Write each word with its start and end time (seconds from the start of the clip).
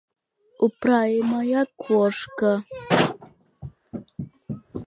Определенно 0.59 1.41
обеспокоен. 1.41 2.63